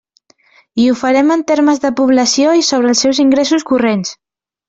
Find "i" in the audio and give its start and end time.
0.83-0.87, 2.61-2.65